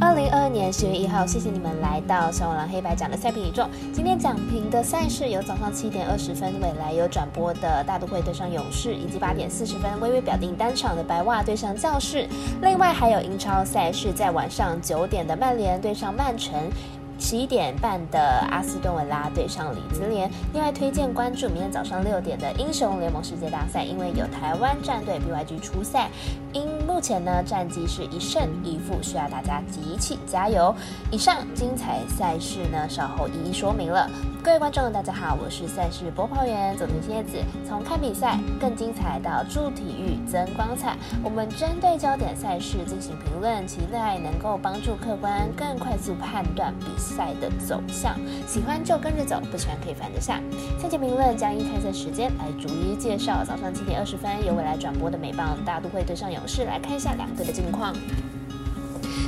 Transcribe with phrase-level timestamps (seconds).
[0.00, 3.66] 二零二二年十月一号，谢谢你们来到小五郎黑白奖的赛评宇宙。
[3.92, 12.28] 今天讲评的赛事有早上七点二十分未来有转播的大都会对上勇士，以及八点四十分微微表定单场的白袜对上教室。
[12.60, 16.54] 另外还有英超赛事在晚上九点的曼联对上曼城。
[17.16, 20.28] 十一点半的阿斯顿维拉对上李兹联。
[20.52, 26.10] 另外推荐关注明天早上六点的英雄联盟世界大赛，因为有台湾战队 BYG 出赛，
[26.52, 30.72] 因目前呢战绩是一胜一负，需要大家集气加油。
[31.10, 34.08] 以上精彩赛事呢，稍后一一说明了。
[34.44, 37.38] 各位观众，大家好，我是赛事播报员佐藤蝎子。
[37.66, 48.14] 从看比赛更精彩到助体育增光彩，我们针对焦点赛事进行评论，期待能够帮助客观更快速判断比赛的走向。
[48.46, 50.38] 喜欢就跟着走，不喜欢可以反着下。
[50.78, 53.42] 赛前评论将依开赛时间来逐一介绍。
[53.46, 57.96] 早上七点二十分由未来转播的美棒大都会对上勇士，来看一下两队的近况。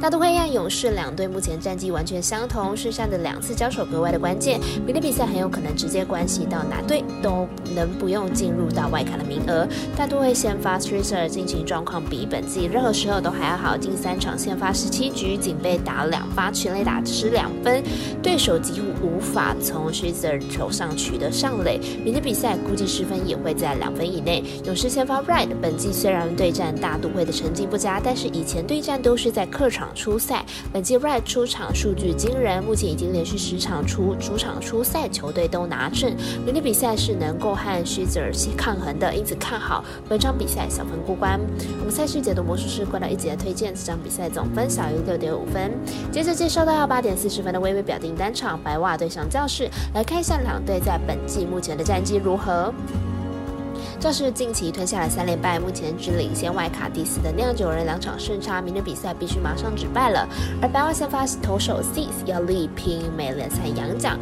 [0.00, 4.60] 大都会和勇士两队目前战绩完全相同，剩下的两次交手格外的关键。
[4.84, 9.66] 明天比赛很有可能直接关系到哪队都能不用进入到外卡的名额。
[9.96, 17.82] 大都会先发 t r a c e r 进行状况比本季任何时候都还要好，近三场先发十七局仅被打两发全垒打，只两分，
[18.22, 21.80] 对手几乎无法从 t r a c e r 手上取得上垒。
[22.04, 24.42] 明天比赛估计失分也会在两分以内。
[24.64, 29.88] 勇士先发 Red 本季虽然对战大都会的成绩不佳，但是以前对战都是在客场。
[29.94, 36.16] 出赛，本季 Red 出场数据惊人，目前已经连续十场出主场出赛，球队都拿胜。
[36.44, 41.38] 明天比赛是能够和 s h i z e r 抗衡的，因此看好本场比赛小分过关。
[41.80, 45.70] 我们赛事解读魔术师关到一节推荐，这场比赛总分小于六点五分。
[46.10, 52.72] 接着介绍到八点四十分的微微表定单场，白袜对上教室，来看一下两队在本季目前的战绩如何。
[53.98, 60.28] 这是近期吞下了三连败，目前只领先外卡第四的酿酒人两场胜差，明天比赛必须马上止败了。
[60.62, 64.18] 而白袜先发投手 Sis 要力拼美联赛洋奖。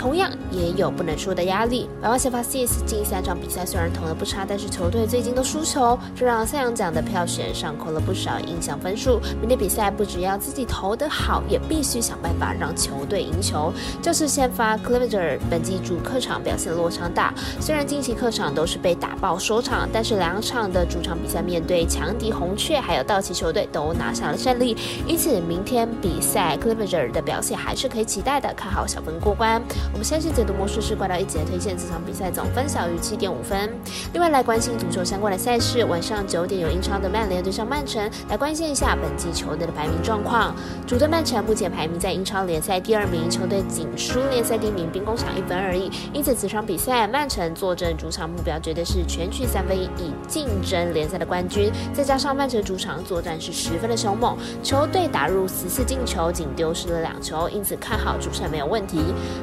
[0.00, 1.86] 同样也有不能输的压力。
[2.00, 9.20] 白袜先发 C S 近三场比赛虽然投了不差，但是球队最近都输球，这让赛扬奖的票选上扣了不少印象分数。
[9.38, 13.70] 明天比赛不只要自己投得好，也必须想办法让球队赢球。
[14.00, 24.74] 这次先发 c l e v e r 本季主客场表现落差大，虽然近期客场都是被打爆收场，但是两场的主场比赛面对强敌红雀还有道奇球队都拿下了胜利，
[25.06, 29.60] 因此明天比赛 c l e v e r 的表现还是可以期待的，看好小分过关。
[29.92, 33.68] 我们先是解读魔术师怪盗一节推荐这场比赛总分小于七点五分。
[34.12, 40.54] 另外来关心足球相关的赛事，晚上九点有英超的曼联对上曼城，来关心一下本季球队的排名状况。
[40.86, 45.90] 主队曼城目前排名在英超联赛第二名，球队仅输联赛第一名兵工厂一分而已。
[46.12, 49.90] 因此，此场比赛曼城坐镇主场，目标绝对是全取三分，以
[50.28, 51.70] 竞争联赛的冠军。
[51.92, 59.00] 再加上曼城主场作战是十分的凶猛，球队打入十次进球，仅丢失了两球，因此看好主胜没有问题。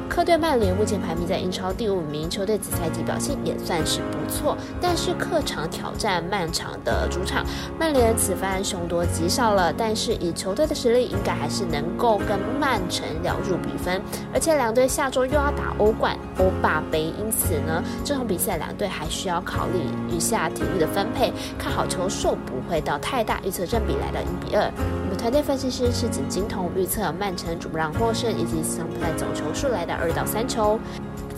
[0.08, 0.37] 客队。
[0.40, 7.44] 曼联目前排名在英超第五名，球队此赛季表现也算是不错，但是客场挑战曼场的主场，
[7.78, 9.72] 曼联此番凶多吉少了。
[9.72, 14.00] 但是以球队的实力，应该还是能够跟曼城聊入比分。
[14.32, 24.70] 而且两队下周又要打欧冠、欧霸杯，因此呢，这场比赛两队还需要考虑一下体育的分配，看好球数不会到太大，预测占比来到一比二。
[25.18, 30.24] 团队分析师赤井金童，预测曼城主让获胜，以及场比赛总球数来到二到。
[30.24, 30.78] 三球。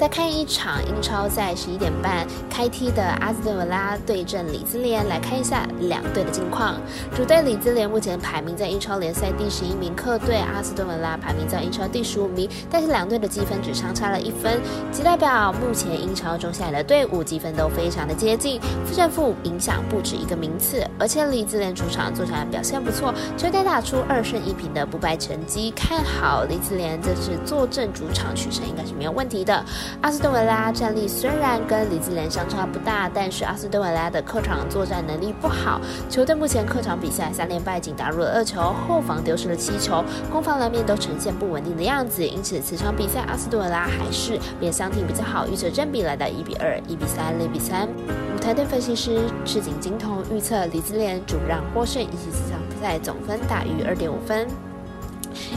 [0.00, 6.80] 再看一场英超，在十一点半开踢的阿斯顿维拉对阵里兹联，来看一下两队的近况。
[7.14, 14.58] 主队里兹联目前排名在英超联赛第十一名，客队阿斯顿维拉排名在英超第十五名，但是两队的积分只相差了一分，
[14.90, 20.82] 即代表目前英超中下游的队伍积分都非常的接近，负胜负影响不止一个名次。
[20.98, 29.62] 而且里兹联主场作战表现不错，球队打出二胜一平的不败成绩，看好里兹联这次坐镇主场取胜应该是没有问题的。
[30.00, 35.80] 阿斯顿维拉战力虽然跟李兹联相差不大，但是阿斯顿维拉的客场作战能力不好。
[36.08, 42.26] 球队目前客场比赛三连败，仅打入了二球，后防丢失了七球，攻防两面都呈现不稳定的样子。
[42.26, 47.88] 因此，此场比赛阿斯顿维拉还是面相挺比较好，预测正比来到一比二、一比三、零比三。
[48.06, 54.47] 我们团队分析师赤井金童预测李兹联主让获胜，以及此场比赛总分大于二点五分。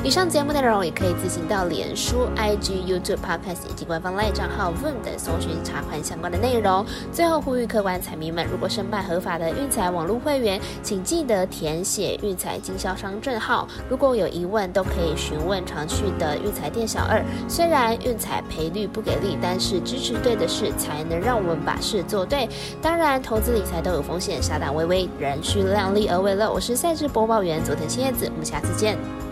[0.04, 6.86] 以上节目内容也可以自行到脸书、IG、YouTube、Podcast 以及官方 LINE 账号 Voom 等搜寻查看相关的内容。
[7.12, 13.68] 最后呼吁客官彩迷们，如果申办合法的运彩网络会员，请记得填写运彩经销商证号。
[13.90, 17.24] 如果有疑问，都可以询问常去的运彩店小二。
[17.48, 22.48] 虽然运彩赔率不给力，但是支持对的事，才能让我们把事做对。
[22.81, 26.52] 当然，投资理财都有风险，下胆微微，人需量力而为了。
[26.52, 29.23] 我是赛事播报员佐藤千叶子，我们下次见。